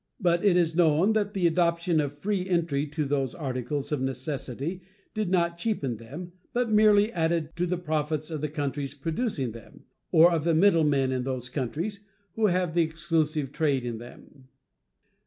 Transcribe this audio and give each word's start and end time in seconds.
But 0.19 0.43
it 0.43 0.57
is 0.57 0.75
known 0.75 1.13
that 1.13 1.35
the 1.35 1.45
adoption 1.45 1.99
of 2.01 2.17
free 2.17 2.49
entry 2.49 2.87
to 2.87 3.05
those 3.05 3.35
articles 3.35 3.91
of 3.91 4.01
necessity 4.01 4.81
did 5.13 5.29
not 5.29 5.59
cheapen 5.59 5.97
them, 5.97 6.31
but 6.53 6.71
merely 6.71 7.11
added 7.11 7.55
to 7.57 7.67
the 7.67 7.77
profits 7.77 8.31
of 8.31 8.41
the 8.41 8.49
countries 8.49 8.95
producing 8.95 9.51
them, 9.51 9.83
or 10.11 10.31
of 10.31 10.43
the 10.43 10.55
middlemen 10.55 11.11
in 11.11 11.21
those 11.21 11.49
countries, 11.49 11.99
who 12.33 12.47
have 12.47 12.73
the 12.73 12.81
exclusive 12.81 13.51
trade 13.51 13.85
in 13.85 13.99
them. 13.99 14.47